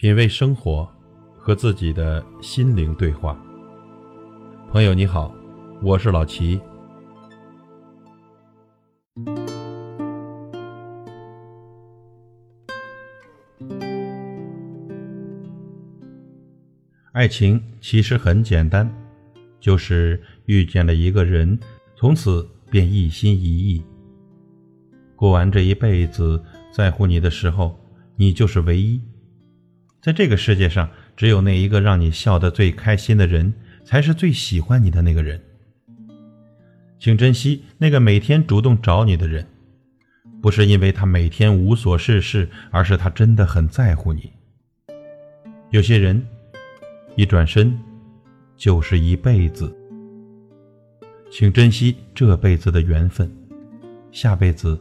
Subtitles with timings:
[0.00, 0.90] 品味生活，
[1.36, 3.38] 和自己的心灵对话。
[4.70, 5.30] 朋友你好，
[5.82, 6.58] 我是老齐。
[17.12, 18.90] 爱情其实很简单，
[19.60, 21.60] 就是遇见了一个人，
[21.94, 23.84] 从此便一心一意。
[25.14, 26.42] 过完这一辈子，
[26.72, 27.78] 在乎你的时候，
[28.16, 28.98] 你就是唯一。
[30.00, 33.52] 在这个世界上，只有那一个让你笑得最开心的人，
[33.84, 35.38] 才是最喜欢你的那个人。
[36.98, 39.46] 请珍惜那个每天主动找你的人，
[40.40, 44.32] 不是因为他每天无所事事，而是他真的很在乎你。
[45.68, 46.26] 有些人
[47.14, 47.78] 一转身
[48.56, 49.70] 就是一辈子，
[51.30, 53.30] 请珍惜这辈子的缘分，
[54.12, 54.80] 下辈子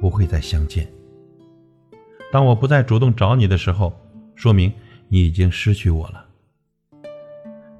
[0.00, 0.88] 不会再相见。
[2.32, 3.94] 当我不再主动找你的时候。
[4.34, 4.72] 说明
[5.08, 6.24] 你已经失去我了。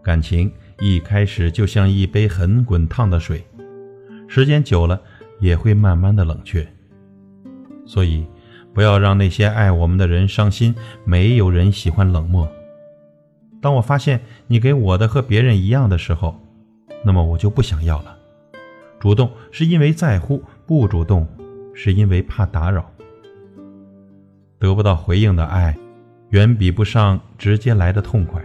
[0.02, 3.44] 感情一开始就像一杯很滚烫的水，
[4.28, 5.00] 时间久了
[5.40, 6.66] 也会慢慢的冷却。
[7.86, 8.26] 所以，
[8.72, 10.74] 不要让那些爱我们的人伤心。
[11.04, 12.50] 没有人喜欢冷漠。
[13.60, 16.38] 当我发现你给我的和别人一样的时候，
[17.04, 18.16] 那么我就不想要了。
[18.98, 21.26] 主动是因为在乎，不主动
[21.74, 22.90] 是因为怕打扰。
[24.58, 25.76] 得不到回应的爱。
[26.30, 28.42] 远比不上直接来的痛快。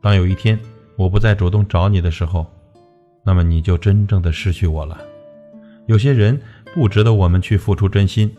[0.00, 0.58] 当有一天
[0.96, 2.46] 我不再主动找你的时候，
[3.24, 4.98] 那么你就真正的失去我了。
[5.86, 6.40] 有些人
[6.74, 8.34] 不值得我们去付出真心，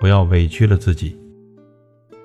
[0.00, 1.18] 不要委屈了自己。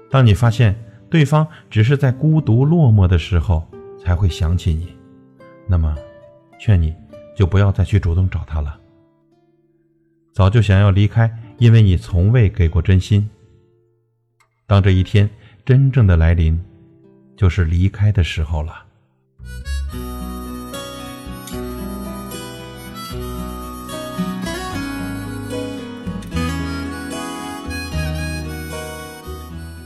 [0.09, 0.75] 当你发现
[1.09, 3.67] 对方只是在孤独落寞的时候
[4.03, 4.95] 才会想起你，
[5.67, 5.95] 那么，
[6.59, 6.93] 劝你
[7.35, 8.77] 就不要再去主动找他了。
[10.33, 13.29] 早就想要离开，因为你从未给过真心。
[14.72, 15.30] 当这一天
[15.66, 16.58] 真正的来临，
[17.36, 18.86] 就是离开的时候了。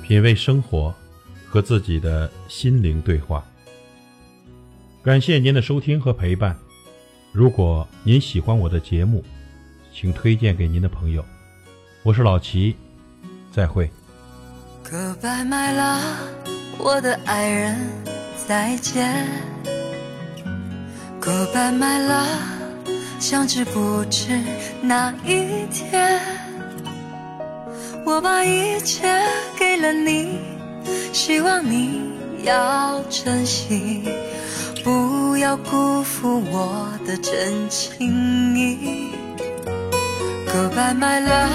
[0.04, 0.94] 品味生活，
[1.48, 3.44] 和自己的心灵对话。
[5.02, 6.56] 感谢您的收听和陪伴。
[7.32, 9.26] 如果您喜欢我的节目，
[9.92, 11.26] 请推荐给您的朋友。
[12.04, 12.76] 我是老齐，
[13.52, 13.90] 再会。
[14.88, 16.00] Goodbye, my love，
[16.78, 17.76] 我的爱人，
[18.48, 19.28] 再见。
[21.20, 24.40] Goodbye, my love，相知不知
[24.84, 26.22] 哪一天，
[28.06, 29.08] 我把一切
[29.58, 30.38] 给了你，
[31.12, 32.12] 希望你
[32.44, 34.04] 要珍惜，
[34.84, 39.16] 不要辜负我的真情意。
[40.48, 41.50] Goodbye, my love，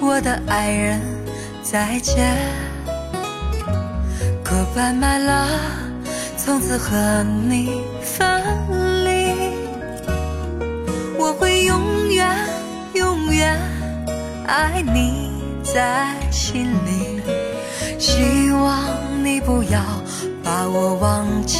[0.00, 1.15] 我的爱人。
[1.68, 2.38] 再见
[4.44, 5.58] ，Goodbye my love，
[6.36, 8.24] 从此和你分
[9.04, 9.34] 离。
[11.18, 12.30] 我会永远
[12.94, 13.58] 永远
[14.46, 17.20] 爱你在心里，
[17.98, 19.82] 希望你不要
[20.44, 21.58] 把我忘记。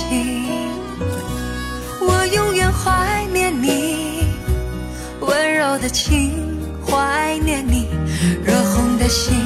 [2.00, 4.28] 我永远怀念你
[5.20, 7.88] 温柔的情，怀念你
[8.44, 9.45] 热红的心。